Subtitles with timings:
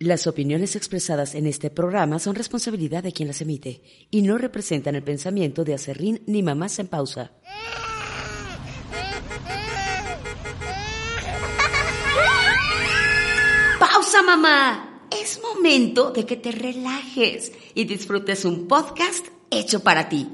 [0.00, 3.80] Las opiniones expresadas en este programa son responsabilidad de quien las emite
[4.10, 7.30] y no representan el pensamiento de Acerrín ni Mamás en Pausa.
[13.78, 15.06] ¡Pausa, mamá!
[15.12, 20.28] Es momento de que te relajes y disfrutes un podcast hecho para ti.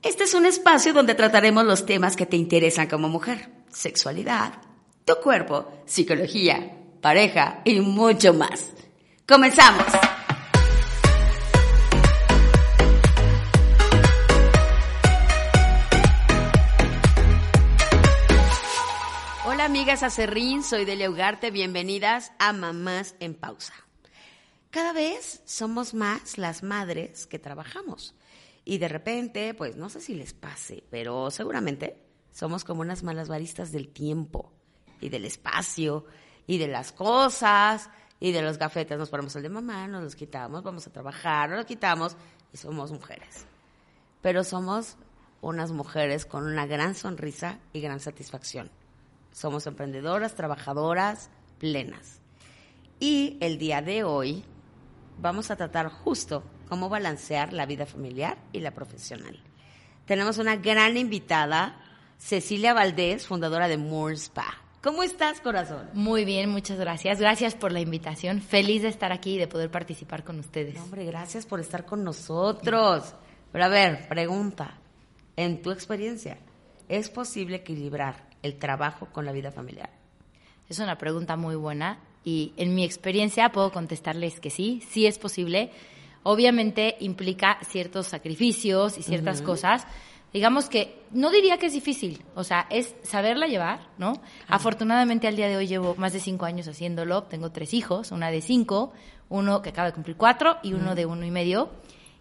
[0.00, 3.50] Este es un espacio donde trataremos los temas que te interesan como mujer.
[3.68, 4.62] Sexualidad,
[5.04, 8.72] tu cuerpo, psicología, pareja y mucho más.
[9.26, 9.86] Comenzamos.
[19.44, 23.74] Hola amigas Acerrín, soy Delia Ugarte, bienvenidas a Mamás en Pausa.
[24.70, 28.14] Cada vez somos más las madres que trabajamos
[28.64, 31.96] y de repente, pues no sé si les pase, pero seguramente
[32.32, 34.52] somos como unas malas baristas del tiempo
[35.00, 36.04] y del espacio
[36.46, 38.98] y de las cosas y de los gafetes.
[38.98, 42.16] Nos ponemos el de mamá, nos los quitamos, vamos a trabajar, nos los quitamos
[42.52, 43.46] y somos mujeres.
[44.22, 44.96] Pero somos
[45.40, 48.70] unas mujeres con una gran sonrisa y gran satisfacción.
[49.32, 52.20] Somos emprendedoras, trabajadoras, plenas.
[52.98, 54.44] Y el día de hoy
[55.18, 59.38] vamos a tratar justo cómo balancear la vida familiar y la profesional.
[60.06, 61.76] Tenemos una gran invitada,
[62.18, 64.65] Cecilia Valdés, fundadora de Moore Spa.
[64.86, 65.90] ¿Cómo estás, corazón?
[65.94, 67.18] Muy bien, muchas gracias.
[67.18, 68.40] Gracias por la invitación.
[68.40, 70.78] Feliz de estar aquí y de poder participar con ustedes.
[70.78, 73.12] hombre, gracias por estar con nosotros.
[73.50, 74.78] Pero a ver, pregunta.
[75.34, 76.38] En tu experiencia,
[76.88, 79.90] ¿es posible equilibrar el trabajo con la vida familiar?
[80.68, 85.18] Es una pregunta muy buena y en mi experiencia puedo contestarles que sí, sí es
[85.18, 85.72] posible.
[86.22, 89.84] Obviamente implica ciertos sacrificios y ciertas cosas.
[90.36, 94.20] Digamos que no diría que es difícil, o sea, es saberla llevar, ¿no?
[94.48, 98.30] Afortunadamente al día de hoy llevo más de cinco años haciéndolo, tengo tres hijos, una
[98.30, 98.92] de cinco,
[99.30, 101.70] uno que acaba de cumplir cuatro y uno de uno y medio.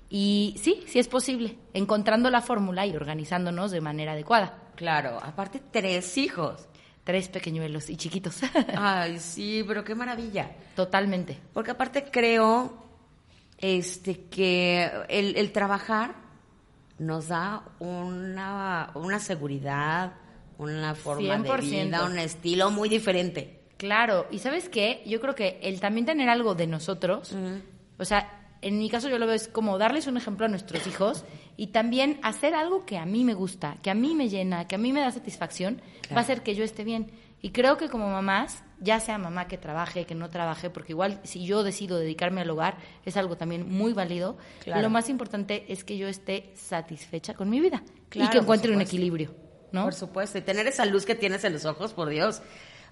[0.09, 4.63] Y sí, sí es posible, encontrando la fórmula y organizándonos de manera adecuada.
[4.75, 6.69] Claro, aparte tres hijos.
[7.03, 8.39] Tres pequeñuelos y chiquitos.
[8.77, 10.55] Ay, sí, pero qué maravilla.
[10.73, 11.37] Totalmente.
[11.51, 12.81] Porque aparte creo
[13.57, 16.24] este que el, el trabajar
[16.97, 20.13] nos da una, una seguridad,
[20.57, 23.61] una forma de vida, un estilo muy diferente.
[23.77, 25.03] Claro, y ¿sabes qué?
[25.05, 27.35] Yo creo que el también tener algo de nosotros,
[27.97, 30.87] o sea, en mi caso yo lo veo es como darles un ejemplo a nuestros
[30.87, 31.25] hijos
[31.57, 34.75] y también hacer algo que a mí me gusta, que a mí me llena, que
[34.75, 37.11] a mí me da satisfacción, va a hacer que yo esté bien.
[37.41, 41.19] Y creo que como mamás, ya sea mamá que trabaje, que no trabaje, porque igual
[41.23, 44.37] si yo decido dedicarme al hogar, es algo también muy válido.
[44.65, 48.81] Lo más importante es que yo esté satisfecha con mi vida y que encuentre un
[48.81, 49.35] equilibrio,
[49.71, 49.83] ¿no?
[49.83, 52.41] Por supuesto, y tener esa luz que tienes en los ojos, por Dios.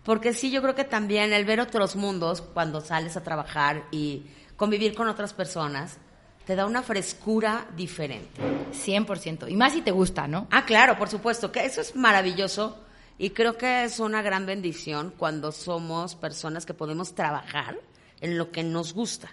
[0.03, 4.25] Porque sí, yo creo que también el ver otros mundos cuando sales a trabajar y
[4.57, 5.97] convivir con otras personas,
[6.45, 8.41] te da una frescura diferente.
[8.73, 9.49] 100%.
[9.49, 10.47] Y más si te gusta, ¿no?
[10.51, 12.83] Ah, claro, por supuesto, que eso es maravilloso
[13.23, 17.79] y creo que es una gran bendición cuando somos personas que podemos trabajar
[18.19, 19.31] en lo que nos gusta.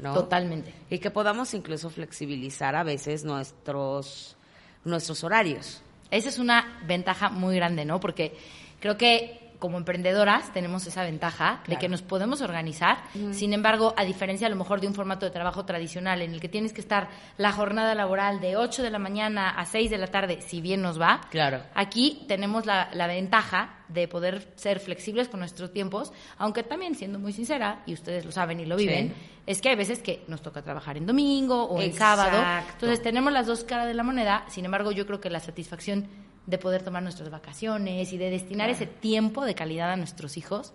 [0.00, 0.14] ¿no?
[0.14, 0.74] Totalmente.
[0.90, 4.36] Y que podamos incluso flexibilizar a veces nuestros,
[4.84, 5.80] nuestros horarios.
[6.10, 8.00] Esa es una ventaja muy grande, ¿no?
[8.00, 8.36] Porque
[8.80, 12.98] creo que como emprendedoras tenemos esa ventaja de que nos podemos organizar.
[13.30, 16.40] Sin embargo, a diferencia a lo mejor de un formato de trabajo tradicional en el
[16.40, 19.98] que tienes que estar la jornada laboral de 8 de la mañana a 6 de
[19.98, 21.62] la tarde, si bien nos va, claro.
[21.74, 27.32] aquí tenemos la, ventaja de poder ser flexibles con nuestros tiempos, aunque también siendo muy
[27.32, 29.12] sincera, y ustedes lo saben y lo viven,
[29.46, 32.40] es que hay veces que nos toca trabajar en domingo o en sábado.
[32.72, 36.08] Entonces tenemos las dos caras de la moneda, sin embargo yo creo que la satisfacción
[36.50, 40.72] de poder tomar nuestras vacaciones y de destinar ese tiempo de calidad a nuestros hijos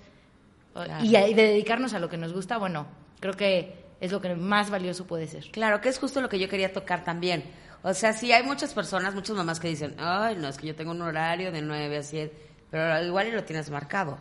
[1.04, 2.88] y, de dedicarnos a lo que nos gusta, bueno,
[3.19, 5.45] creo que es lo que más valioso puede ser.
[5.51, 7.44] Claro, que es justo lo que yo quería tocar también.
[7.83, 10.75] O sea, sí hay muchas personas, muchas mamás que dicen, ay, no, es que yo
[10.75, 12.36] tengo un horario de 9 a 7,
[12.71, 14.18] pero igual y lo tienes marcado.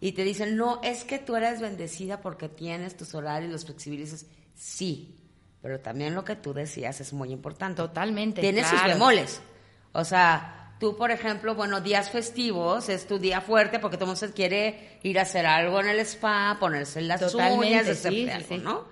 [0.00, 4.26] Y te dicen, no, es que tú eres bendecida porque tienes tus horarios, los flexibilizas.
[4.54, 5.16] Sí,
[5.62, 7.76] pero también lo que tú decías es muy importante.
[7.76, 8.40] Totalmente.
[8.40, 9.40] Tiene sus bemoles.
[9.92, 14.18] O sea, Tú, por ejemplo, bueno, días festivos es tu día fuerte porque todo el
[14.18, 18.48] mundo quiere ir a hacer algo en el spa, ponerse las Totalmente, uñas, sí, algo,
[18.48, 18.56] sí.
[18.56, 18.88] ¿no?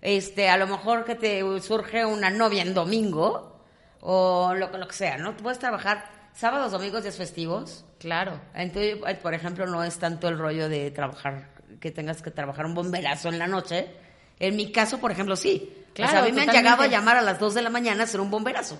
[0.00, 3.60] Este, a lo mejor que te surge una novia en domingo
[4.00, 5.34] o lo, lo que sea, ¿no?
[5.34, 7.84] Tú puedes trabajar sábados, domingos, días festivos.
[7.98, 8.40] Claro.
[8.54, 11.48] Entonces, eh, por ejemplo, no es tanto el rollo de trabajar,
[11.80, 13.90] que tengas que trabajar un bomberazo en la noche.
[14.38, 15.74] En mi caso, por ejemplo, sí.
[15.92, 17.70] Claro, o sea, a mí me han llegado a llamar a las 2 de la
[17.70, 18.78] mañana a hacer un bomberazo.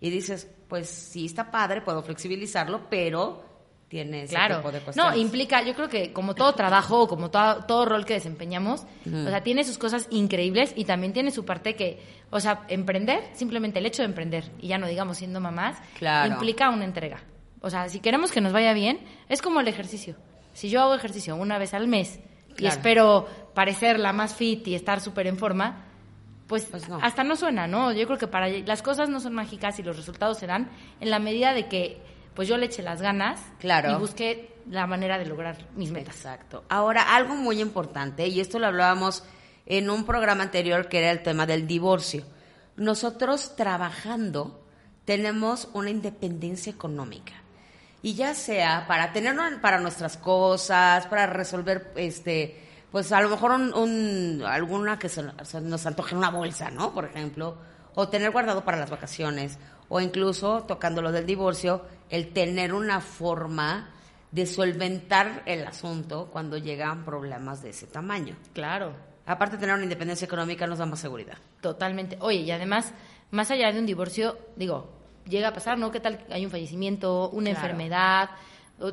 [0.00, 3.44] Y dices, pues sí está padre, puedo flexibilizarlo, pero
[3.88, 4.56] tiene ese Claro.
[4.58, 5.18] tipo de No, cuestiones.
[5.18, 9.28] implica, yo creo que como todo trabajo o como todo, todo rol que desempeñamos, o
[9.28, 11.98] sea, tiene sus cosas increíbles y también tiene su parte que,
[12.30, 16.32] o sea, emprender, simplemente el hecho de emprender, y ya no digamos siendo mamás, Claro.
[16.34, 17.22] implica una entrega.
[17.60, 20.14] O sea, si queremos que nos vaya bien, es como el ejercicio.
[20.52, 22.20] Si yo hago ejercicio una vez al mes
[22.58, 25.86] y espero parecer la más fit y estar súper en forma,
[26.48, 26.98] pues, Pues no.
[27.02, 27.92] hasta no suena, ¿no?
[27.92, 31.18] Yo creo que para las cosas no son mágicas y los resultados serán en la
[31.20, 32.00] medida de que
[32.34, 33.90] pues yo le eche las ganas Claro.
[33.92, 36.16] y busque la manera de lograr mis metas.
[36.16, 36.64] Exacto.
[36.68, 39.24] Ahora, algo muy importante, y esto lo hablábamos
[39.66, 42.24] en un programa anterior que era el tema del divorcio.
[42.76, 44.64] Nosotros trabajando
[45.04, 47.32] tenemos una independencia económica.
[48.02, 53.52] Y ya sea para tener para nuestras cosas, para resolver este pues a lo mejor
[53.52, 56.92] un, un- alguna que se, se nos antoje una bolsa, ¿no?
[56.94, 57.56] Por ejemplo,
[57.94, 59.58] o tener guardado para las vacaciones,
[59.88, 63.90] o incluso tocando lo del divorcio, el tener una forma
[64.30, 68.36] de solventar el asunto cuando llegan problemas de ese tamaño.
[68.52, 68.92] Claro,
[69.26, 71.36] Aparte de tener una independencia económica nos da más seguridad.
[71.60, 72.16] totalmente.
[72.22, 72.94] Oye, y además,
[73.30, 74.90] más allá de un divorcio, digo,
[75.26, 75.90] llega a pasar, ¿no?
[75.90, 76.24] ¿Qué tal?
[76.30, 77.66] Hay un fallecimiento, una Claro.
[77.66, 78.30] enfermedad,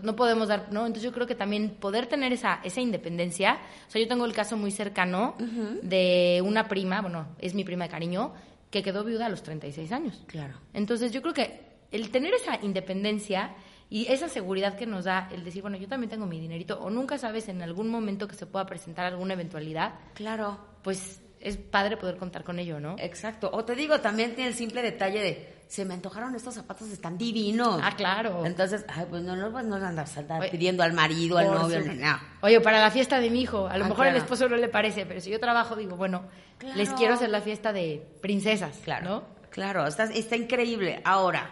[0.04, 0.82] no podemos dar, ¿no?
[0.86, 4.34] Entonces yo creo que también poder tener esa, esa independencia, o sea, yo tengo el
[4.34, 5.36] caso muy cercano
[5.82, 8.34] de una prima, bueno, es mi prima de cariño,
[8.72, 10.24] que quedó viuda a los 36 años.
[10.28, 10.56] Claro.
[10.74, 11.62] Entonces yo creo que
[11.92, 13.56] el tener esa independencia
[13.90, 16.90] y esa seguridad que nos da el decir, bueno, yo también tengo mi dinerito, o
[16.90, 20.58] nunca sabes en algún momento que se pueda presentar alguna eventualidad, Claro.
[20.82, 22.96] pues es padre poder contar con ello, ¿no?
[22.98, 23.52] Exacto.
[23.54, 27.18] O te digo, también tiene el simple detalle de, se me antojaron estos zapatos, están
[27.18, 27.80] divinos.
[27.84, 28.46] Ah, claro.
[28.46, 31.82] Entonces, ay, pues no, no, pues no andas andar Oye, pidiendo al marido, al novio,
[31.82, 32.20] su- no, no.
[32.42, 34.18] Oye, para la fiesta de mi hijo, a lo Ah, mejor claro.
[34.20, 36.24] esposo no le parece, pero si yo trabajo, digo, bueno,
[36.58, 36.78] Claro.
[36.78, 39.10] les quiero hacer la fiesta de princesas, Claro.
[39.10, 39.24] ¿no?
[39.50, 41.02] Claro, está, está increíble.
[41.06, 41.50] Ahora,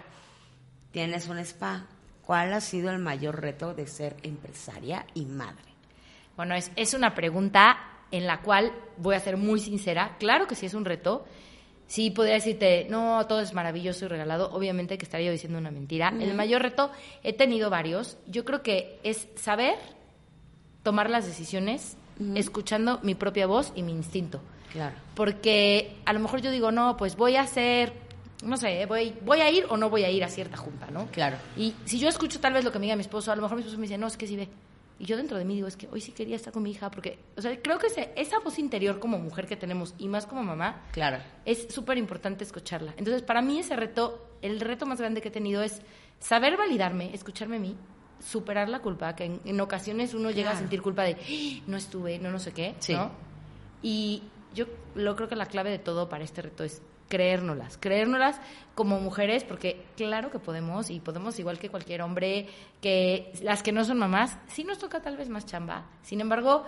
[0.92, 1.86] tienes un spa.
[2.26, 5.66] ¿Cuál ha sido el mayor reto de ser empresaria y madre?
[6.38, 7.78] Bueno, es, es una pregunta
[8.12, 10.16] en la cual voy a ser muy sincera.
[10.20, 11.26] Claro que sí es un reto.
[11.94, 14.50] Sí podría decirte, no, todo es maravilloso y regalado.
[14.52, 16.12] Obviamente que estaría yo diciendo una mentira.
[16.20, 16.90] El mayor reto,
[17.22, 18.18] he tenido varios.
[18.26, 19.76] Yo creo que es saber
[20.82, 21.96] tomar las decisiones
[22.34, 24.42] escuchando mi propia voz y mi instinto.
[24.72, 24.96] Claro.
[25.14, 27.94] Porque a lo mejor yo digo, no, pues voy a hacer,
[28.44, 31.06] no sé, voy, voy a ir o no voy a ir a cierta junta, ¿no?
[31.12, 31.38] Claro.
[31.56, 33.58] Y si yo escucho tal vez lo que me diga mi esposo, a lo mejor
[33.58, 34.50] mi esposo me dice, no, es que sí ve.
[35.00, 36.90] Y yo dentro de mí digo, es que hoy sí quería estar con mi hija,
[36.92, 40.26] porque, o sea, creo que ese- esa voz interior como mujer que tenemos y más
[40.28, 41.18] como mamá, Claro.
[41.46, 42.94] es súper importante escucharla.
[42.98, 45.82] Entonces, para mí ese reto, el reto más grande que he tenido es
[46.20, 47.76] saber validarme, escucharme a mí,
[48.20, 51.76] superar la culpa, que en, en ocasiones uno llega a sentir culpa de, "Ah, no
[51.76, 52.94] estuve, no no sé qué, Sí.
[52.94, 53.12] ¿no?
[53.82, 54.24] Y
[54.54, 58.40] yo lo creo que la clave de todo para este reto es creérnoslas, creérnoslas
[58.76, 62.48] como mujeres, porque claro que podemos y podemos igual que cualquier hombre,
[62.82, 65.86] que las que no son mamás, sí nos toca tal vez más chamba.
[66.02, 66.66] Sin embargo,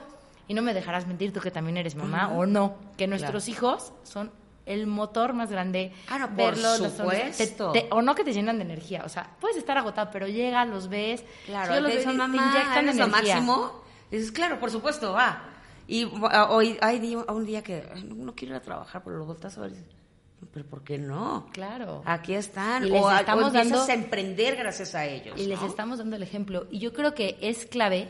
[0.47, 3.91] y no me dejarás mentir tú que también eres mamá o no, que nuestros hijos
[4.03, 4.31] son
[4.67, 5.91] el motor más grande.
[6.07, 7.71] Por verlos, te- supuesto.
[7.71, 10.67] te- o no que te llenan de energía, o sea, puedes estar agotado, pero llegas,
[10.67, 13.07] los ves, Claro, yo los veo dicen, y te mamá, inyectan lo energía.
[13.35, 13.81] máximo.
[14.11, 15.49] Dices, claro, por supuesto, va.
[15.87, 16.03] Y
[16.49, 19.61] hoy hay un día que no, no quiero ir a trabajar, pero lo volteas a
[19.61, 19.73] ver
[20.53, 21.47] pero ¿por qué no?
[21.51, 22.01] Claro.
[22.05, 22.85] Aquí están.
[22.85, 25.39] Y les o, estamos dando- a emprender gracias a ellos.
[25.39, 25.67] Y les ¿no?
[25.67, 26.67] estamos dando el ejemplo.
[26.71, 28.09] Y yo creo que es clave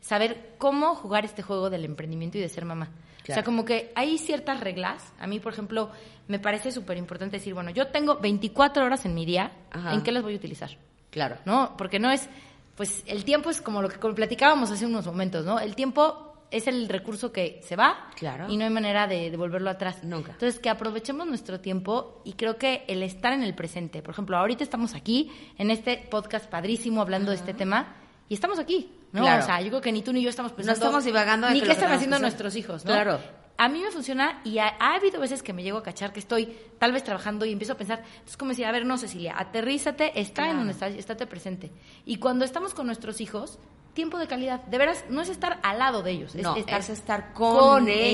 [0.00, 2.90] saber cómo jugar este juego del emprendimiento y de ser mamá.
[3.22, 5.12] O sea, como que hay ciertas reglas.
[5.20, 5.90] A mí, por ejemplo,
[6.26, 9.94] me parece súper importante decir, bueno, yo tengo 24 horas en mi día, Ajá.
[9.94, 10.70] ¿en qué las voy a utilizar?
[11.10, 11.36] Claro.
[11.44, 11.74] ¿No?
[11.76, 12.28] Porque no es,
[12.76, 15.60] pues el tiempo es como lo que platicábamos hace unos momentos, ¿no?
[15.60, 18.46] El tiempo es el recurso que se va Claro.
[18.48, 20.02] y no hay manera de devolverlo atrás.
[20.02, 20.32] Nunca.
[20.32, 24.36] Entonces, que aprovechemos nuestro tiempo y creo que el estar en el presente, por ejemplo,
[24.36, 27.94] ahorita estamos aquí en este podcast padrísimo hablando de este tema
[28.28, 29.22] y estamos aquí, ¿no?
[29.22, 29.42] Claro.
[29.42, 31.60] O sea, yo creo que ni tú ni yo estamos pensando estamos divagando de ni
[31.60, 32.92] que qué están haciendo nuestros hijos, ¿no?
[32.92, 33.18] Claro.
[33.56, 36.20] A mí me funciona y ha, ha habido veces que me llego a cachar que
[36.20, 39.34] estoy tal vez trabajando y empiezo a pensar, es como decir, a ver, no, Cecilia,
[39.36, 41.70] aterrízate, está en donde estás, estate presente.
[42.06, 43.58] Y cuando estamos con nuestros hijos,
[43.94, 44.60] tiempo de calidad.
[44.64, 47.58] De veras, no es estar al lado de ellos, es no, estar, es estar con,
[47.58, 48.04] con ellos.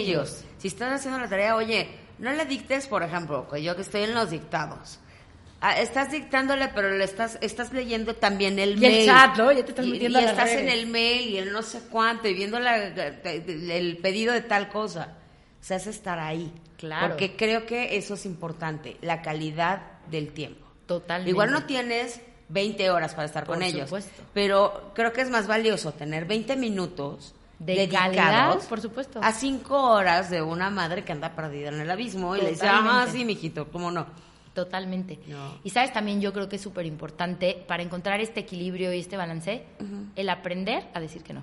[0.40, 0.44] ellos.
[0.58, 4.02] Si estás haciendo la tarea, oye, no le dictes, por ejemplo, que yo que estoy
[4.02, 4.98] en los dictados.
[5.60, 8.94] Ah, estás dictándole, pero le estás, estás leyendo también el Y mail.
[9.00, 9.50] el chat, ¿no?
[9.52, 11.80] Ya te estás Y- metiendo y a estás en el mail y el no sé
[11.90, 15.16] cuánto y viendo la- el pedido de tal cosa.
[15.60, 16.52] O sea, es estar ahí.
[16.76, 17.08] Claro.
[17.08, 19.80] Porque creo que eso es importante, la calidad
[20.10, 20.66] del tiempo.
[20.86, 21.30] Totalmente.
[21.30, 23.84] Igual no tienes 20 horas para estar Por con ellos.
[23.88, 24.22] supuesto.
[24.34, 29.20] Pero creo que es más valioso tener 20 minutos De dedicados calidad, por supuesto.
[29.22, 32.66] a 5 horas de una madre que anda perdida en el abismo y le dice,
[32.68, 34.06] ah, sí, mijito, ¿cómo no?
[34.54, 35.18] Totalmente.
[35.26, 35.58] No.
[35.64, 39.16] Y sabes, también yo creo que es súper importante para encontrar este equilibrio y este
[39.16, 39.64] balance,
[40.16, 41.42] el aprender a decir que no.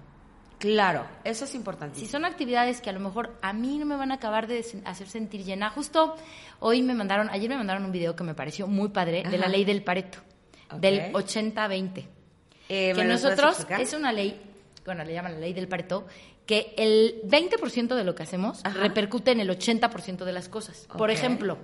[0.57, 2.09] Claro, eso es Si importantísimo.
[2.09, 5.09] son actividades que a lo mejor a mí no me van a acabar de hacer
[5.09, 6.15] sentir llena, justo
[6.61, 9.47] hoy me mandaron, ayer me mandaron un video que me pareció muy padre de la
[9.49, 10.19] ley del Pareto,
[10.79, 12.05] Del 80-20.
[12.69, 14.39] Eh, ¿me que nosotros, es una ley,
[14.85, 16.05] bueno, le llaman la ley del Pareto,
[16.45, 18.79] que el 20% de lo que hacemos Ajá.
[18.79, 20.87] repercute en el 80% de las cosas.
[20.97, 21.15] Por Ok.
[21.15, 21.57] ejemplo,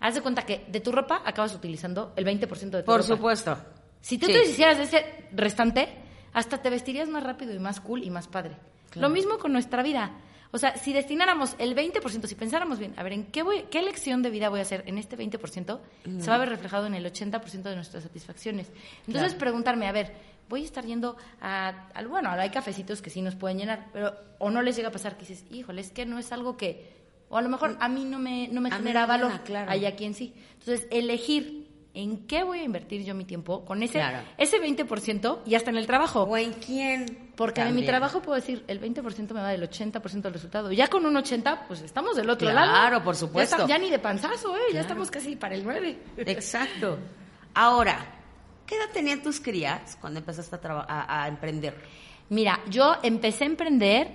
[0.00, 3.06] haz de cuenta que de tu ropa acabas utilizando el 20% de tu Por ropa.
[3.16, 3.56] supuesto.
[4.00, 4.32] Si tú Sí.
[4.32, 5.88] te deshicieras de ese restante,
[6.32, 8.56] hasta te vestirías más rápido y más cool y más padre.
[8.94, 10.12] Lo mismo con nuestra vida.
[10.52, 13.82] O sea, si destináramos el 20%, si pensáramos bien, a ver, ¿en qué, voy, qué
[13.82, 15.78] lección de vida voy a hacer en este 20%?
[16.20, 18.68] Se va a ver reflejado en el 80% de nuestras satisfacciones.
[19.06, 19.38] Entonces, Claro.
[19.38, 20.12] preguntarme, a ver,
[20.48, 24.14] voy a estar yendo a, al bueno, hay cafecitos que sí nos pueden llenar, pero
[24.38, 26.90] o no les llega a pasar que dices, híjole, es que no es algo que,
[27.28, 29.70] o a lo mejor a mí no me, no me A genera no valor, claro.
[29.70, 30.32] hay a quien sí.
[30.60, 31.65] Entonces, elegir
[31.96, 34.18] en qué voy a invertir yo mi tiempo con ese, Claro.
[34.38, 36.22] ese 20% y hasta en el trabajo.
[36.22, 37.30] ¿O en quién?
[37.36, 40.72] Porque en mi trabajo puedo decir, el 20% me va del 80% del resultado.
[40.72, 43.04] Ya con un 80%, pues estamos del otro Claro, lado.
[43.04, 43.56] por Ya, supuesto.
[43.56, 44.60] está- ya ni de panzazo, ¿eh?
[44.72, 45.98] Ya estamos casi para el 9.
[46.18, 46.98] Exacto.
[47.54, 47.98] Ahora,
[48.66, 51.76] ¿qué edad tenían tus crías cuando empezaste a, a, a emprender?
[52.28, 54.08] Mira, yo empecé a emprender,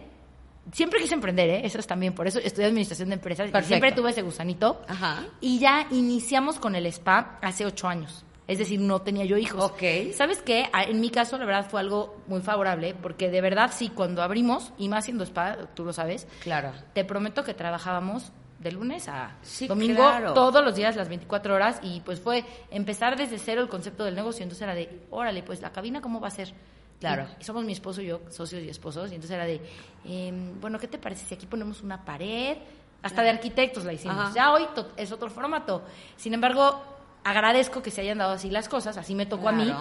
[0.72, 1.62] siempre quise emprender, ¿eh?
[1.63, 4.82] Eso es también, por eso estudié administración de empresas y siempre tuve ese gusanito.
[4.88, 5.25] Ajá.
[5.39, 8.25] Y ya iniciamos con el spa hace ocho años.
[8.48, 9.63] Es decir, no tenía yo hijos.
[9.63, 9.82] Ok.
[10.13, 10.70] ¿Sabes qué?
[10.88, 14.74] En mi caso, la verdad, fue algo muy favorable, porque de verdad, sí, cuando abrimos,
[14.77, 16.72] y más siendo spa, tú lo sabes, Claro.
[16.94, 20.34] te prometo que trabajábamos de lunes a Sí, domingo claro.
[20.34, 24.15] todos los días, las 24 horas, y pues fue empezar desde cero el concepto del
[24.15, 24.44] negocio.
[24.44, 26.53] Entonces era de, órale, pues la cabina, ¿cómo va a ser?
[27.01, 27.27] Claro.
[27.39, 29.60] Y somos mi esposo y yo, socios y esposos, y entonces era de,
[30.05, 32.58] em, bueno, ¿qué te parece si aquí ponemos una pared?
[33.01, 34.17] Hasta de arquitectos la hicimos.
[34.17, 34.31] Ajá.
[34.36, 35.84] Ya hoy es otro formato.
[36.15, 36.79] Sin embargo,
[37.24, 39.74] agradezco que se hayan dado así las cosas, así me tocó a mí.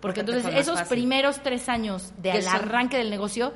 [0.00, 0.98] Porque entonces esos fácil.
[0.98, 3.54] primeros tres años del arranque del negocio,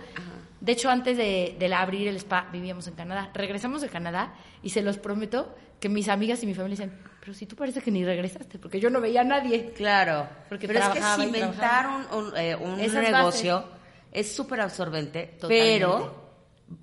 [0.60, 3.30] de hecho antes de, de la abrir el spa vivíamos en Canadá.
[3.34, 4.32] Regresamos de Canadá
[4.62, 6.98] y se los prometo que mis amigas y mi familia dicen,
[7.28, 9.74] pero si tú parece que ni regresaste, porque yo no veía a nadie.
[9.76, 10.26] Claro.
[10.48, 13.66] Porque Pero es que y cimentar un, eh, un negocio
[14.10, 15.78] es súper absorbente, Totalmente.
[15.78, 16.30] pero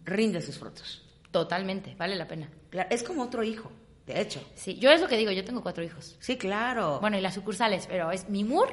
[0.04, 1.04] rinde sus frutos.
[1.32, 2.48] Totalmente, vale la pena.
[2.70, 3.72] Claro, es como otro hijo,
[4.06, 4.40] de hecho.
[4.54, 6.16] Sí, yo es lo que digo, yo tengo cuatro hijos.
[6.20, 7.00] Sí, claro.
[7.00, 8.70] Bueno, y las sucursales, pero es mi mur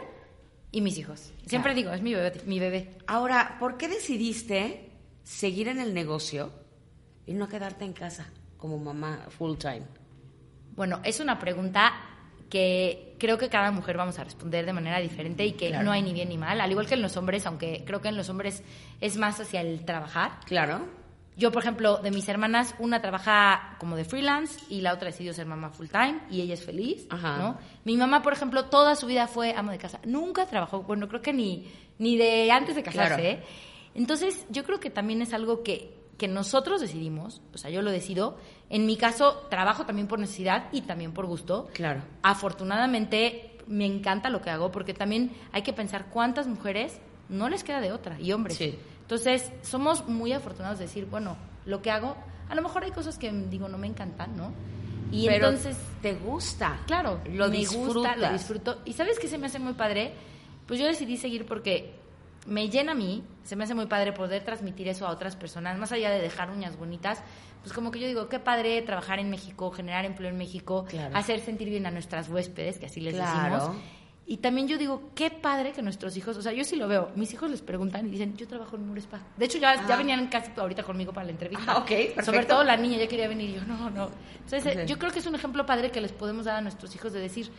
[0.72, 1.32] y mis hijos.
[1.46, 1.74] Siempre Claro.
[1.76, 2.98] digo, es mi bebé, mi bebé.
[3.06, 4.90] Ahora, ¿por qué decidiste
[5.22, 6.52] seguir en el negocio
[7.24, 8.26] y no quedarte en casa
[8.58, 10.01] como mamá full time?
[10.76, 11.92] Bueno, es una pregunta
[12.48, 15.84] que creo que cada mujer vamos a responder de manera diferente y que Claro.
[15.84, 18.08] no hay ni bien ni mal, al igual que en los hombres, aunque creo que
[18.08, 18.62] en los hombres
[19.00, 20.32] es más hacia el trabajar.
[20.44, 20.86] Claro.
[21.34, 25.32] Yo, por ejemplo, de mis hermanas, una trabaja como de freelance y la otra decidió
[25.32, 27.38] ser mamá full time y ella es feliz, Ajá.
[27.38, 27.58] ¿no?
[27.84, 29.98] Mi mamá, por ejemplo, toda su vida fue ama de casa.
[30.04, 33.22] Nunca trabajó, bueno, creo que ni, ni de antes de casarse, Claro.
[33.22, 33.42] ¿eh?
[33.94, 37.90] Entonces, yo creo que también es algo que, que nosotros decidimos, o sea, yo lo
[37.90, 38.36] decido.
[38.70, 41.66] En mi caso, trabajo también por necesidad y también por gusto.
[41.72, 42.00] Claro.
[42.22, 47.64] Afortunadamente, me encanta lo que hago porque también hay que pensar cuántas mujeres no les
[47.64, 48.56] queda de otra y hombres.
[48.56, 48.78] Sí.
[49.00, 51.36] Entonces, somos muy afortunados de decir, bueno,
[51.66, 52.16] lo que hago,
[52.48, 54.52] a lo mejor hay cosas que digo no me encantan, ¿no?
[55.10, 56.82] Y Pero entonces, te gusta.
[56.86, 57.94] claro, lo me disfrutas.
[57.94, 58.78] gusta, lo disfruto.
[58.84, 60.14] ¿Y sabes qué se me hace muy padre?
[60.68, 61.94] Pues yo decidí seguir porque
[62.46, 65.78] me llena a mí, se me hace muy padre poder transmitir eso a otras personas,
[65.78, 67.22] más allá de dejar uñas bonitas,
[67.62, 71.16] pues como que yo digo, qué padre trabajar en México, generar empleo en México, Claro.
[71.16, 73.54] hacer sentir bien a nuestras huéspedes, que así les Claro.
[73.54, 73.82] decimos.
[74.24, 77.10] Y también yo digo, qué padre que nuestros hijos, o sea, yo sí lo veo,
[77.16, 79.20] mis hijos les preguntan y dicen, yo trabajo en un spa.
[79.36, 79.96] De hecho, ya, ya Ajá.
[79.96, 81.64] venían casi ahorita conmigo para la entrevista.
[81.72, 82.22] Ah, ok, perfecto.
[82.24, 84.10] Sobre todo la niña, ya quería venir y yo, no, no.
[84.36, 84.88] Entonces, eh, Ok.
[84.88, 87.20] yo creo que es un ejemplo padre que les podemos dar a nuestros hijos de
[87.20, 87.50] decir,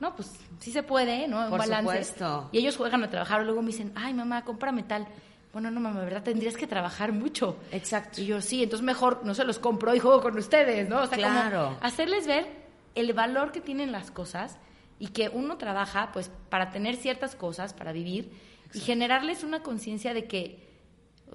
[0.00, 1.44] no, pues sí se puede, ¿no?
[1.44, 1.82] Un Por balance.
[2.04, 2.48] supuesto.
[2.52, 5.06] Y ellos juegan a trabajar, luego me dicen, ay, mamá, cómprame tal.
[5.52, 6.22] Bueno, no, mamá, ¿verdad?
[6.22, 7.56] Tendrías que trabajar mucho.
[7.72, 8.20] Exacto.
[8.20, 11.02] Y yo, sí, entonces mejor no se los compro y juego con ustedes, ¿no?
[11.02, 11.64] O sea, Claro.
[11.66, 12.46] como hacerles ver
[12.94, 14.58] el valor que tienen las cosas
[14.98, 18.30] y que uno trabaja, pues, para tener ciertas cosas, para vivir
[18.74, 20.66] y generarles una conciencia de que,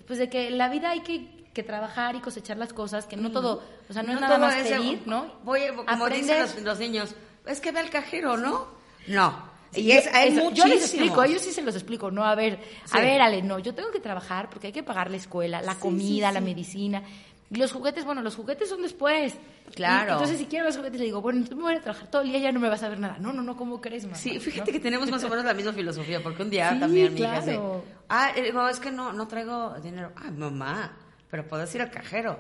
[0.05, 3.31] pues, de que la vida hay que, que trabajar y cosechar las cosas, que no
[3.31, 5.33] todo, o sea, no, es nada más ese- pedir, ¿no?
[5.43, 6.39] Voy, como dicen Aprender.
[6.41, 7.15] los, los niños,
[7.45, 8.67] es que ve al cajero, ¿no?
[9.07, 9.49] No.
[9.73, 12.35] Y es, hay Eso, yo les explico, a ellos sí se los explico, no, a
[12.35, 12.97] ver, Sí.
[12.97, 15.75] a ver, Ale, no, yo tengo que trabajar porque hay que pagar la escuela, la
[15.75, 17.01] Sí, comida, la medicina.
[17.49, 19.33] Y los juguetes, bueno, los juguetes son después.
[19.75, 20.13] Claro.
[20.13, 22.29] Entonces, si quiero los juguetes, le digo, bueno, entonces me voy a trabajar todo el
[22.29, 23.17] día, ya no me vas a ver nada.
[23.19, 24.15] No, no, no, ¿cómo crees, mamá?
[24.17, 24.73] Sí, fíjate ¿No?
[24.73, 27.51] que tenemos más o menos la misma filosofía, porque un día también mi hija dice,
[27.53, 27.83] claro.
[28.09, 30.11] ah, eh, es que no, no traigo dinero.
[30.15, 30.97] Ay, mamá,
[31.29, 32.37] pero puedes ir al cajero.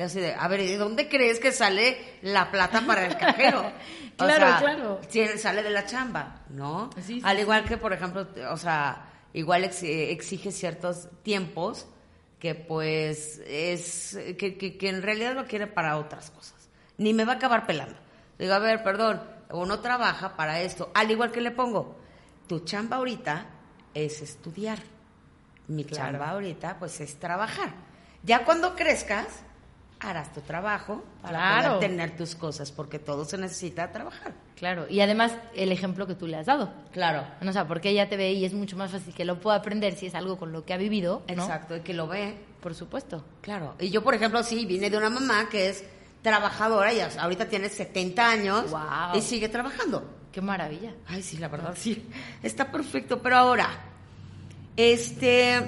[0.00, 3.18] Y así de, a ver, ¿y de dónde crees que sale la plata para el
[3.18, 3.70] cajero?
[4.14, 5.00] O Claro, sea, claro.
[5.08, 6.88] si sale de la chamba, ¿no?
[6.96, 11.86] Sí, sí, Al igual que, por ejemplo, o sea, igual eh, exige ciertos tiempos
[12.38, 16.68] que pues es, que, que, que en realidad lo quiere para otras cosas.
[16.98, 17.96] Ni me va a acabar pelando.
[18.38, 20.90] Digo, a ver, perdón, uno trabaja para esto.
[20.94, 21.98] Al igual que le pongo,
[22.46, 23.46] tu chamba ahorita
[23.94, 24.78] es estudiar.
[25.68, 26.12] Mi Claro.
[26.12, 27.72] chamba ahorita pues es trabajar.
[28.22, 29.28] Ya cuando crezcas,
[30.00, 31.74] harás tu trabajo para Claro.
[31.74, 34.32] poder tener tus cosas, porque todo se necesita trabajar.
[34.56, 36.72] Claro, y además el ejemplo que tú le has dado.
[36.92, 37.24] Claro.
[37.46, 39.94] O sea, porque ella te ve y es mucho más fácil que lo pueda aprender
[39.94, 41.32] si es algo con lo que ha vivido, ¿no?
[41.34, 42.34] Exacto, y que lo ve.
[42.60, 43.24] Por supuesto.
[43.40, 43.74] Claro.
[43.78, 45.84] Y yo, por ejemplo, sí, vine de una mamá que es
[46.22, 49.16] trabajadora, y ahorita tiene 70 años Guau.
[49.16, 50.04] y sigue trabajando.
[50.30, 50.92] Qué maravilla.
[51.08, 52.06] Ay, sí, la verdad, sí.
[52.42, 53.20] Está perfecto.
[53.22, 53.68] Pero ahora,
[54.76, 55.60] este,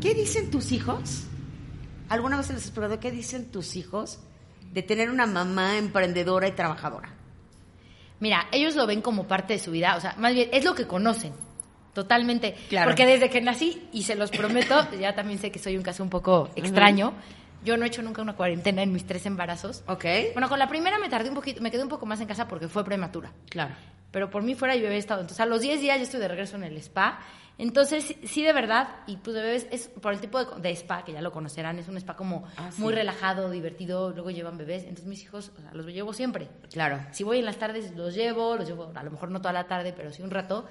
[0.00, 1.24] ¿qué dicen tus hijos?
[2.08, 4.20] ¿Alguna vez se les has preguntado qué dicen tus hijos
[4.72, 7.14] de tener una mamá emprendedora y trabajadora?
[8.20, 10.74] Mira, ellos lo ven como parte de su vida, o sea, más bien es lo
[10.74, 11.32] que conocen.
[11.92, 12.54] Totalmente.
[12.68, 12.90] Claro.
[12.90, 16.02] Porque desde que nací, y se los prometo, ya también sé que soy un caso
[16.02, 17.14] un poco extraño.
[17.64, 19.82] Yo no he hecho nunca una cuarentena en mis tres embarazos.
[19.86, 20.04] ¿Ok?
[20.34, 22.46] Bueno, con la primera me tardé un poquito, me quedé un poco más en casa
[22.46, 23.32] porque fue prematura.
[23.48, 23.74] Claro.
[24.10, 25.22] Pero por mí fuera yo había estado.
[25.22, 27.18] Entonces, a los 10 días ya estoy de regreso en el spa.
[27.58, 31.04] Entonces, sí- de verdad, y pues de bebés es por el tipo de, de spa,
[31.04, 32.82] que ya lo conocerán, es un spa como Ah, sí.
[32.82, 34.82] muy relajado, divertido, luego llevan bebés.
[34.82, 36.48] Entonces, mis hijos, o sea, los llevo siempre.
[36.70, 37.00] Claro.
[37.12, 39.66] Si voy en las tardes, los llevo, los llevo a lo mejor no toda la
[39.66, 40.66] tarde, pero sí un rato.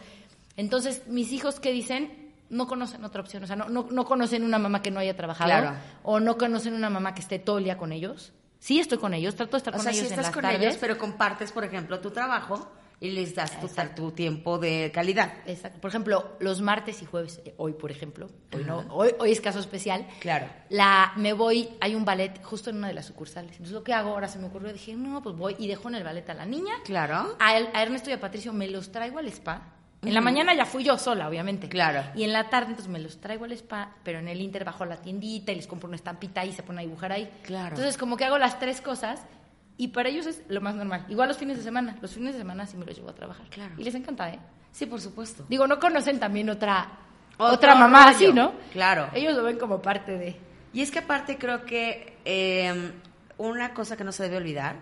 [0.57, 2.31] Entonces, mis hijos, ¿qué dicen?
[2.49, 5.15] No conocen otra opción, o sea, no, no, no conocen una mamá que no haya
[5.15, 5.75] trabajado, Claro.
[6.03, 8.31] o no conocen una mamá que esté todo el día con ellos.
[8.59, 10.43] Sí estoy con ellos, trato de estar O con sea, ellos en estás las con
[10.43, 10.61] tardes.
[10.61, 15.33] ellos, pero compartes, por ejemplo, tu trabajo y les das tu, tu tiempo de calidad.
[15.45, 15.79] Exacto.
[15.81, 19.41] Por ejemplo, los martes y jueves, eh, hoy por ejemplo, hoy no, hoy, hoy es
[19.41, 20.07] caso especial.
[20.19, 20.47] Claro.
[20.69, 23.51] La, me voy, hay un ballet justo en una de las sucursales.
[23.51, 25.95] Entonces lo que hago ahora se me ocurrió, dije, no, pues voy y dejo en
[25.95, 26.73] el ballet a la niña.
[26.85, 27.35] Claro.
[27.39, 29.71] A, él- a Ernesto y a Patricio me los traigo al spa.
[30.01, 31.67] En la mañana ya fui yo sola, obviamente.
[31.67, 32.03] Claro.
[32.13, 34.83] Y en la tarde, entonces me los traigo al spa, pero en el Inter bajo
[34.83, 37.27] a la tiendita y les compro una estampita y se ponen a dibujar ahí.
[37.41, 37.69] Claro.
[37.69, 39.21] Entonces, como que hago las tres cosas
[39.77, 41.05] y para ellos es lo más normal.
[41.09, 41.97] Igual los fines de semana.
[42.01, 43.45] Los fines de semana sí me los llevo a trabajar.
[43.49, 43.73] Claro.
[43.77, 44.39] Y les encanta, ¿eh?
[44.71, 45.45] Sí, por supuesto.
[45.49, 46.87] Digo, no conocen también otra,
[47.37, 48.15] Otro otra mamá rollo.
[48.15, 48.53] así, ¿no?
[48.73, 49.07] Claro.
[49.13, 50.37] Ellos lo ven como parte de...
[50.73, 52.91] Y es que aparte creo que eh,
[53.37, 54.75] una cosa que no se debe olvidar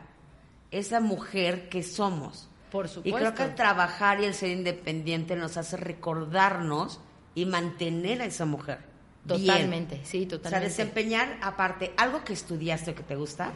[0.71, 2.49] es la mujer que somos.
[2.71, 3.17] Por Y supuesto.
[3.19, 6.99] creo que el trabajar y el ser independiente nos hace recordarnos
[7.35, 8.79] y mantener a esa mujer.
[9.25, 9.39] bien.
[9.45, 10.67] Totalmente, sí, O sea, totalmente.
[10.69, 13.51] desempeñar aparte algo que estudiaste o que te gusta,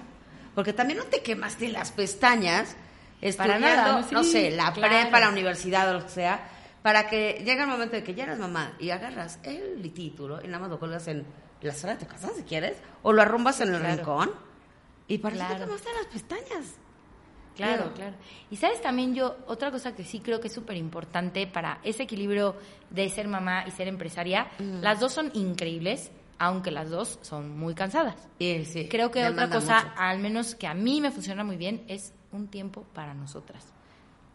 [0.58, 2.76] porque también no te quemaste las pestañas
[3.22, 4.24] estudiando, nada, ¿no?
[4.24, 4.92] sé, la claro.
[5.04, 6.50] prepa, la universidad o lo que sea,
[6.82, 10.48] para que llegue el momento de que ya eres mamá y agarras el título y
[10.48, 11.28] nada más lo colgas en
[11.62, 13.98] la sala de tu casa si quieres, o lo arrumbas en el Claro.
[13.98, 14.32] rincón
[15.08, 15.54] y para Claro.
[15.58, 16.66] te quemaste las pestañas.
[17.56, 17.94] Claro, Claro.
[17.94, 18.16] claro.
[18.50, 22.02] Y sabes también yo, otra cosa que sí creo que es súper importante para ese
[22.02, 22.56] equilibrio
[22.90, 24.48] de ser mamá y ser empresaria,
[24.82, 28.16] las dos son increíbles, aunque las dos son muy cansadas.
[28.40, 29.94] Sí, Creo que otra cosa, mucho.
[29.98, 33.74] al menos que a mí me funciona muy bien, es un tiempo para nosotras.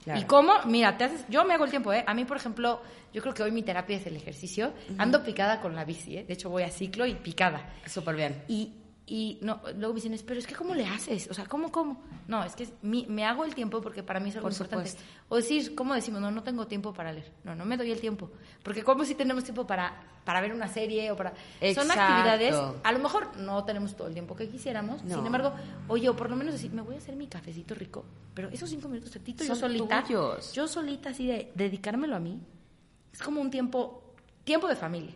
[0.03, 0.21] Claro.
[0.21, 0.53] ¿Y cómo?
[0.67, 2.03] Mira, te haces, yo me hago el tiempo, ¿eh?
[2.07, 4.73] A mí, por ejemplo, yo creo que hoy mi terapia es el ejercicio.
[4.99, 6.25] Ando picada con la bici, ¿eh?
[6.25, 7.73] De hecho, voy a ciclo y picada.
[7.87, 8.43] Súper bien.
[8.49, 8.73] Y,
[9.14, 11.29] y no, luego me dicen, pero es que ¿cómo le haces?
[11.31, 12.01] O sea, ¿cómo, cómo?
[12.29, 14.53] No, es que es mi- me hago el tiempo porque para mí es algo Por
[14.53, 14.88] importante.
[14.88, 15.12] supuesto.
[15.29, 16.22] O decir, ¿cómo decimos?
[16.22, 17.31] No, no tengo tiempo para leer.
[17.44, 18.31] No, no me doy el tiempo.
[18.62, 21.31] Porque como si tenemos tiempo para, para ver una serie o para...
[21.31, 21.92] Son Exacto.
[22.01, 25.05] actividades, a lo mejor no tenemos todo el tiempo que quisiéramos.
[25.05, 25.16] No.
[25.16, 25.53] Sin embargo,
[25.88, 28.07] oye, o por lo menos decir, me voy a hacer mi cafecito rico.
[28.33, 30.03] Pero esos cinco minutos, tantito, yo Son solita.
[30.05, 30.55] tuyos.
[30.55, 32.40] Yo solita, así de dedicármelo a mí.
[33.12, 35.12] Es como un tiempo, tiempo de familia.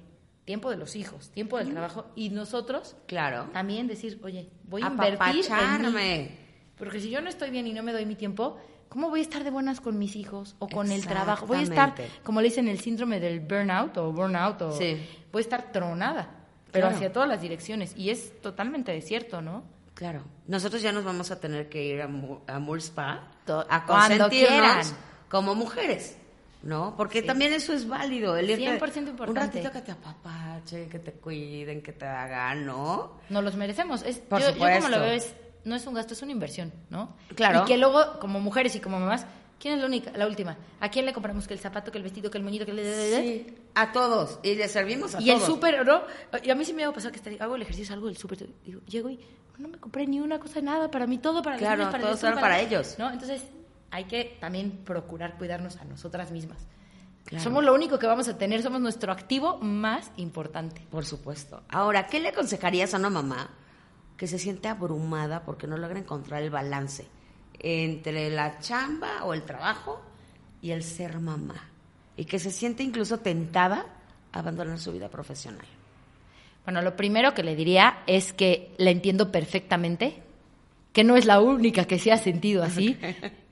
[0.46, 2.06] Tiempo de los hijos, tiempo del trabajo.
[2.16, 3.48] Y nosotros Claro.
[3.52, 6.30] también decir, oye, voy a invertir en mí.
[6.78, 8.56] Porque si yo no estoy bien y no me doy mi tiempo,
[8.88, 11.46] ¿cómo voy a estar de buenas con mis hijos o con el trabajo?
[11.46, 14.96] Voy a estar, como le dicen, el síndrome del burnout o burnout, o Sí.
[15.32, 16.30] voy a estar tronada,
[16.70, 16.96] pero Claro.
[16.96, 17.92] hacia todas las direcciones.
[17.96, 19.64] Y es totalmente cierto, ¿no?
[19.94, 20.22] Claro.
[20.46, 22.04] Nosotros ya nos vamos a tener que ir a,
[22.46, 23.28] a Spa
[23.68, 24.94] a cuando consentirnos
[25.28, 26.16] como mujeres,
[26.66, 26.94] ¿no?
[26.96, 27.26] Porque Sí.
[27.26, 28.36] también eso es válido.
[28.36, 29.40] El irte 100% Un importante.
[29.62, 33.18] ratito que te apapachen, que te cuiden, que te hagan, ¿no?
[33.30, 34.02] Nos los merecemos.
[34.02, 36.72] Es, Por yo, yo como lo veo es, no es un gasto, es una inversión,
[36.90, 37.16] ¿no?
[37.34, 37.62] Claro.
[37.62, 39.26] Y que luego, como mujeres y como mamás,
[39.58, 40.54] ¿Quién es la única, la última?
[40.80, 43.24] ¿A quién le compramos que el zapato, que el vestido, que el moñito, que el...
[43.24, 44.38] Sí, a todos.
[44.42, 45.40] Y le servimos a y todos.
[45.40, 46.02] el súper, ¿no?
[46.42, 48.46] Y a mí sí me ha pasado que estaría- hago el ejercicio, salgo del súper,
[48.66, 49.18] digo, llego y
[49.56, 52.04] no me compré ni una cosa, nada, para mí todo, para los Claro, niños, para
[52.04, 52.96] todo solo para ellos.
[52.98, 53.10] ¿no?
[53.10, 53.44] Entonces,
[53.96, 56.58] hay que también procurar cuidarnos a nosotras mismas.
[57.24, 57.42] Claro.
[57.42, 60.82] Somos lo único que vamos a tener, somos nuestro activo más importante.
[60.90, 61.62] Por supuesto.
[61.70, 63.48] Ahora, ¿qué le aconsejarías a una mamá
[64.18, 67.06] que se siente abrumada porque no logra encontrar el balance
[67.58, 70.02] entre la chamba o el trabajo
[70.60, 71.70] y el ser mamá?
[72.18, 73.86] Y que se siente incluso tentada
[74.30, 75.66] a abandonar su vida profesional.
[76.64, 80.22] Bueno, lo primero que le diría es que la entiendo perfectamente,
[80.96, 82.96] que no es la única que se ha sentido así.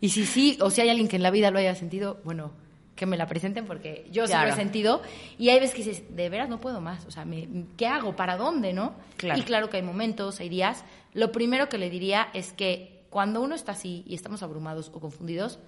[0.00, 2.52] Y si sí, o si hay alguien que en la vida lo haya sentido, bueno,
[2.96, 5.02] que me la presenten porque yo sí lo he sentido.
[5.36, 7.04] Y hay veces que dices, de veras no puedo más.
[7.04, 8.16] O sea, me- ¿qué hago?
[8.16, 8.72] ¿Para dónde?
[8.72, 8.94] ¿No?
[9.18, 9.38] Claro.
[9.38, 10.86] Y claro que hay momentos, hay días.
[11.12, 14.98] Lo primero que le diría es que cuando uno está así y estamos abrumados o
[15.00, 15.58] confundidos,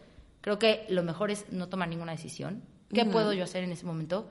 [0.41, 2.63] creo que lo mejor es no tomar ninguna decisión.
[2.95, 4.31] ¿Qué puedo yo hacer en ese momento?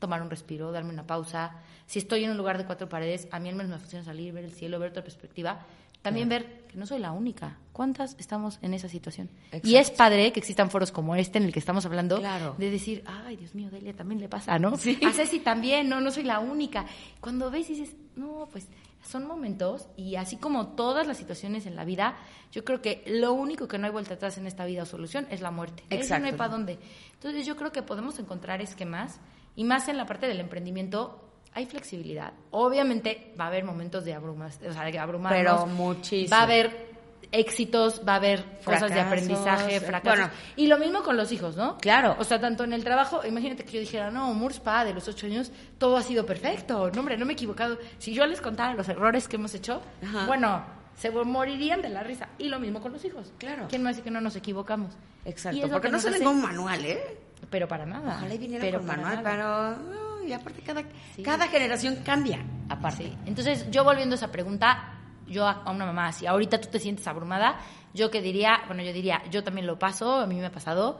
[0.00, 1.62] tomar un respiro, darme una pausa.
[1.86, 4.34] Si estoy en un lugar de cuatro paredes, a mí al menos me funciona salir,
[4.34, 5.64] ver el cielo, ver otra perspectiva.
[6.04, 7.58] También ver que no soy la única.
[7.72, 9.28] ¿Cuántas estamos en esa situación?
[9.50, 9.78] Y Exacto.
[9.78, 12.54] es padre que existan foros como este en el que estamos hablando Claro.
[12.58, 14.76] de decir, ay, Dios mío, Delia también le pasa, ¿no?
[14.76, 15.00] Sí.
[15.04, 16.86] A Ceci también, no, no soy la única.
[17.20, 18.68] Cuando ves y dices, no, pues
[19.02, 22.16] son momentos y así como todas las situaciones en la vida,
[22.52, 25.26] yo creo que lo único que no hay vuelta atrás en esta vida o solución
[25.30, 25.82] es la muerte.
[25.90, 26.36] Eso no hay Exacto.
[26.36, 26.78] para dónde.
[27.14, 29.20] Entonces yo creo que podemos encontrar esquemas
[29.56, 31.23] y más en la parte del emprendimiento
[31.54, 32.32] hay flexibilidad.
[32.50, 35.38] Obviamente va a haber momentos de abrumas, o sea, de abrumarnos.
[35.40, 36.30] Pero muchísimo.
[36.30, 36.94] Va a haber
[37.32, 40.18] éxitos, va a haber cosas de aprendizaje, eh, fracasos.
[40.18, 40.32] bueno.
[40.56, 41.78] y lo mismo con los hijos, ¿no?
[41.78, 42.16] Claro.
[42.18, 45.26] O sea, tanto en el trabajo, imagínate que yo dijera, no, Murspa, de los ocho
[45.26, 46.90] años, todo ha sido perfecto.
[46.92, 47.78] No, hombre, no me he equivocado.
[47.98, 50.26] Si yo les contara los errores que hemos hecho, Ajá.
[50.26, 50.64] bueno,
[50.96, 52.28] se morirían de la risa.
[52.38, 53.32] Y lo mismo con los hijos.
[53.38, 53.66] Claro.
[53.68, 54.92] ¿Quién me dice que no nos equivocamos?
[55.24, 55.60] Exacto.
[55.68, 57.18] Porque que no se hace- un manual, ¿eh?
[57.50, 58.16] Pero para nada.
[58.18, 59.76] Ojalá viniera pero con manual, nada.
[59.80, 60.03] pero...
[60.28, 60.82] y aparte cada,
[61.14, 61.22] Sí.
[61.22, 63.04] cada generación cambia, aparte.
[63.04, 63.18] Sí.
[63.26, 67.06] Entonces, yo volviendo a esa pregunta, yo a una mamá, si ahorita tú te sientes
[67.06, 67.58] abrumada,
[67.94, 70.98] yo que diría, bueno, yo diría, yo también lo paso, a mí me ha pasado.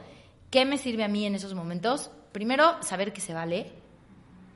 [0.50, 2.10] ¿Qué me sirve a mí en esos momentos?
[2.32, 3.72] Primero, saber que se vale.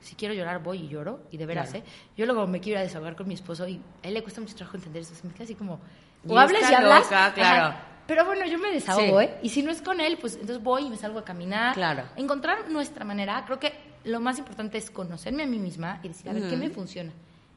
[0.01, 1.85] Si quiero llorar, voy y lloro, y de veras, Claro.
[1.85, 1.89] ¿eh?
[2.15, 4.39] Yo luego me quiero ir a desahogar con mi esposo y a él le cuesta
[4.39, 5.13] mucho trabajo entender eso.
[5.13, 5.79] Se me queda así como,
[6.27, 7.03] o hables está y hablas.
[7.03, 7.63] loca, claro.
[7.67, 7.85] Ajá.
[8.07, 9.25] Pero bueno, yo me desahogo, Sí.
[9.25, 9.37] ¿eh?
[9.43, 11.73] Y si no es con él, pues entonces voy y me salgo a caminar.
[11.75, 12.03] Claro.
[12.15, 13.43] Encontrar nuestra manera.
[13.45, 13.73] Creo que
[14.05, 17.11] lo más importante es conocerme a mí misma y decir, a ver, ¿qué me funciona?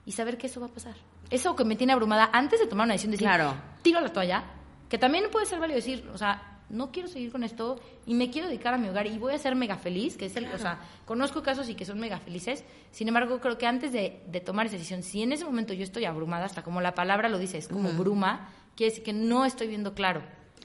[0.04, 0.94] Y saber que eso va a pasar.
[1.30, 3.54] Eso que me tiene abrumada antes de tomar una decisión, decir, Claro.
[3.82, 4.44] tiro la toalla,
[4.88, 8.30] que también puede ser válido decir, o sea, no quiero seguir con esto y me
[8.30, 10.58] quiero dedicar a mi hogar y voy a ser mega feliz, que es el, o
[10.58, 14.40] sea, conozco casos y que son mega felices, sin embargo, creo que antes de, de
[14.40, 17.38] tomar esa decisión, si en ese momento yo estoy abrumada, hasta como la palabra lo
[17.38, 20.22] dice, es como bruma, quiere decir que no estoy viendo claro.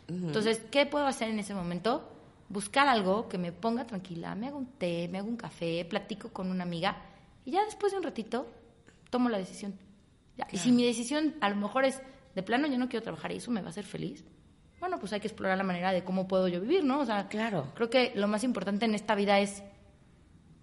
[0.07, 2.09] Entonces, ¿qué puedo hacer en ese momento?
[2.49, 6.29] Buscar algo que me ponga tranquila, me hago un té, me hago un café, platico
[6.29, 6.95] con una amiga
[7.45, 8.47] y ya después de un ratito
[9.09, 9.73] tomo la decisión.
[10.37, 12.01] Ya, Y si mi decisión a lo mejor es,
[12.35, 14.23] de plano yo no quiero trabajar y eso me va a hacer feliz,
[14.79, 16.99] bueno, pues hay que explorar la manera de cómo puedo yo vivir, ¿no?
[16.99, 17.71] O sea, Claro.
[17.75, 19.63] creo que lo más importante en esta vida es,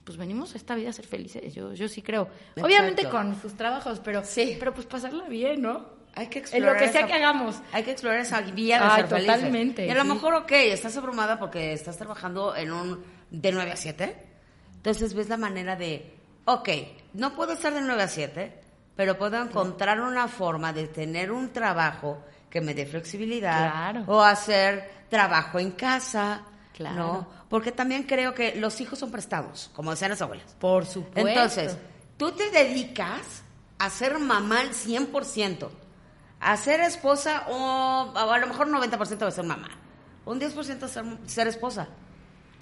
[0.05, 2.29] pues venimos a esta vida a ser felices, yo, yo sí creo.
[2.63, 4.57] Obviamente con sus trabajos, pero, Sí.
[4.59, 5.87] pero pues pasarla bien, ¿no?
[6.17, 7.57] Hay que En explorar lo que sea esa- que hagamos.
[7.73, 9.35] Hay que explorar esa vía de Ay, ser felices.
[9.37, 13.73] totalmente, Y a lo mejor, ok, estás abrumada porque estás trabajando en un de 9
[13.73, 14.17] a 7.
[14.77, 16.69] Entonces ves la manera de, ok,
[17.15, 18.61] no puedo estar de 9 a 7,
[18.95, 24.05] pero puedo encontrar una forma de tener un trabajo que me dé flexibilidad Claro.
[24.07, 26.43] o hacer trabajo en casa.
[26.75, 26.97] Claro.
[26.97, 27.29] ¿no?
[27.49, 30.55] Porque también creo que los hijos son prestados, como decían las abuelas.
[30.59, 31.29] Por supuesto.
[31.29, 31.77] Entonces,
[32.17, 33.43] tú te dedicas
[33.79, 35.71] a ser mamá al 100%,
[36.45, 39.71] a ser esposa o, a lo mejor 90% de ser mamá,
[40.27, 41.89] un 10% de ser, ser esposa.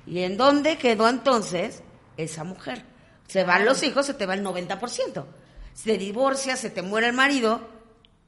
[0.07, 1.83] ¿Y en dónde quedó entonces
[2.17, 2.85] esa mujer?
[3.27, 5.25] Se van los hijos, se te va el 90%.
[5.75, 7.61] Se divorcia, se te muere el marido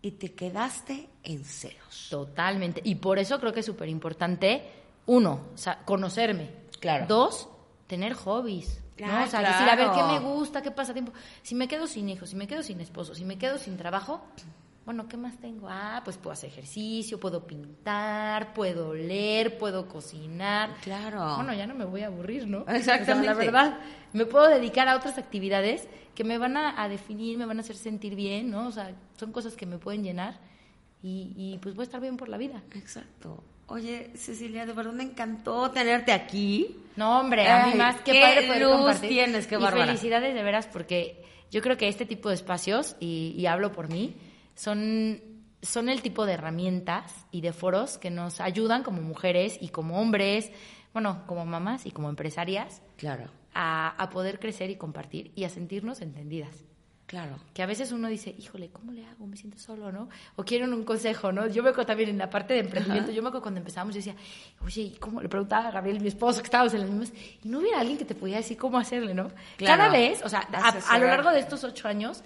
[0.03, 2.09] y te quedaste en ceros.
[2.11, 2.81] Totalmente.
[2.85, 4.69] Y por eso creo que es súper importante,
[5.07, 6.51] uno, o sea, conocerme.
[6.81, 7.07] Claro.
[7.07, 7.49] Dos,
[7.87, 8.79] tener hobbies.
[8.79, 8.97] ¿no?
[8.97, 10.63] Claro, O sea, decir, a ver, ¿qué me gusta?
[10.63, 11.13] ¿Qué pasatiempo?
[11.43, 14.23] Si me quedo sin hijos, si me quedo sin esposo, si me quedo sin trabajo,
[14.85, 15.69] bueno, ¿qué más tengo?
[15.71, 20.75] Ah, pues puedo hacer ejercicio, puedo pintar, puedo leer, puedo cocinar.
[20.83, 21.37] Claro.
[21.37, 22.65] Bueno, ya no me voy a aburrir, ¿no?
[22.69, 23.31] Exactamente.
[23.31, 23.79] O sea, la verdad,
[24.13, 27.61] me puedo dedicar a otras actividades que me van a, a definir, me van a
[27.63, 28.69] hacer sentir bien, ¿no?
[28.69, 30.39] O sea, son cosas que me pueden llenar
[31.03, 32.63] y, y pues voy a estar bien por la vida.
[32.75, 33.43] Exacto.
[33.67, 36.77] Oye, Cecilia, de verdad me encantó tenerte aquí.
[36.97, 39.09] No, hombre, a mí Ay, más que qué padre poder luz compartir.
[39.09, 39.87] tienes, qué y bárbara.
[39.87, 43.89] felicidades de veras porque yo creo que este tipo de espacios y, y hablo por
[43.89, 44.15] mí
[44.55, 45.21] son
[45.63, 49.99] son el tipo de herramientas y de foros que nos ayudan como mujeres y como
[49.99, 50.51] hombres,
[50.93, 55.49] bueno, como mamás y como empresarias, Claro, a, a poder crecer y compartir y a
[55.49, 56.65] sentirnos entendidas.
[57.07, 57.39] claro.
[57.55, 59.27] Que a veces uno dice, híjole, ¿cómo le hago?
[59.27, 60.11] Me siento solo, ¿no?
[60.37, 61.47] O quieren un consejo, ¿no?
[61.47, 64.01] Yo me acuerdo también en la parte de emprendimiento, yo me acuerdo cuando empezamos, yo
[64.01, 64.17] decía,
[64.61, 65.23] oye, ¿y cómo?
[65.23, 67.13] Le preguntaba a Gabriel, mi esposo, que estábamos en las mismas,
[67.43, 69.29] y no hubiera alguien que te pudiera decir cómo hacerle, ¿no?
[69.57, 69.79] Claro.
[69.83, 72.23] Cada vez, o sea, a, a lo largo de estos ocho años,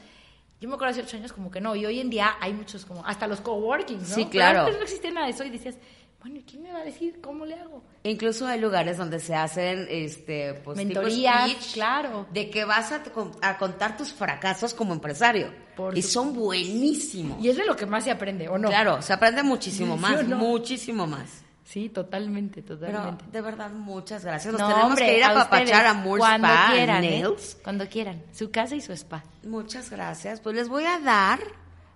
[0.61, 2.85] yo me acuerdo hace ocho años como que no, y hoy en día hay muchos
[2.85, 4.15] como, hasta los coworkings, ¿no?
[4.15, 4.61] Sí, Pero claro.
[4.61, 5.77] antes no existía nada de eso y decías,
[6.21, 7.83] bueno, ¿y quién me va a decir cómo le hago?
[8.03, 12.27] Incluso hay lugares donde se hacen este pues, tipo Mentorías, speech claro.
[12.33, 13.03] de que vas a,
[13.43, 17.43] a contar tus fracasos como empresario Por y son buenísimos.
[17.43, 18.69] Y es de lo que más se aprende, ¿o no?
[18.69, 20.39] Claro, se aprende muchísimo ¿Sí más, no?
[20.39, 21.45] muchísimo más.
[21.69, 23.27] Sí, totalmente, Pero totalmente.
[23.31, 24.53] de verdad muchas gracias.
[24.55, 27.11] Nos No, tenemos hombre, que ir a, papachar a Moore cuando Spa quieran, ¿eh?
[27.11, 27.59] Nails.
[27.63, 28.23] Cuando quieran.
[28.33, 29.23] Su casa y su spa.
[29.43, 30.41] Muchas gracias.
[30.41, 31.41] Pues les voy a dar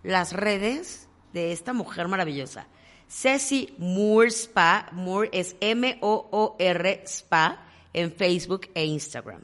[0.02, 2.66] las redes de esta mujer maravillosa.
[3.08, 4.90] Ceci Moore Spa.
[4.92, 9.42] Moore es M-O-O-R Spa en Facebook e Instagram.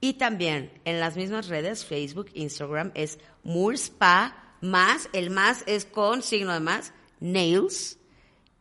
[0.00, 5.84] Y también en las mismas redes, Facebook, Instagram, es Moore Spa más, el más es
[5.84, 7.97] con signo de más, Nails,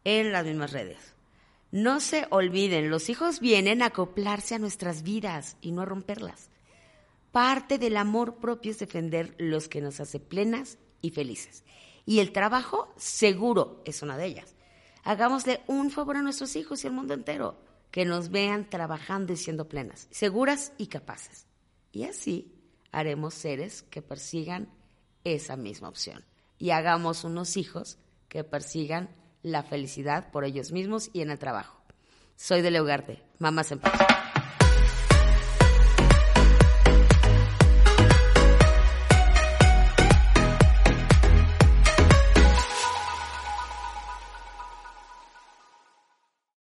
[0.08, 0.98] en las mismas redes.
[1.70, 6.50] No se olviden, los hijos vienen a acoplarse a nuestras vidas y no a romperlas.
[7.34, 11.66] Parte del amor propio es defender los que nos hace plenas y felices.
[12.06, 14.56] Y el trabajo seguro es una de ellas.
[15.04, 17.60] Hagámosle un favor a nuestros hijos y al mundo entero,
[17.92, 21.48] que nos vean trabajando y siendo plenas, seguras y capaces.
[21.92, 22.56] Y así
[22.94, 24.70] haremos seres que persigan
[25.26, 26.24] esa misma opción.
[26.58, 27.98] Y hagamos unos hijos
[28.30, 29.10] que persigan
[29.52, 31.82] la felicidad por ellos mismos y en el trabajo.
[32.36, 34.17] Soy de Leugarte, mamás en paz.